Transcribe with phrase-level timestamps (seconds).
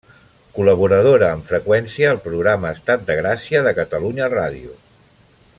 [0.53, 4.79] Col·laboradora amb freqüència al programa Estat de Gràcia de Catalunya Ràdio.